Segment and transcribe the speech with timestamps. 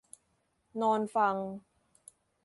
[0.81, 1.35] นอนฟัง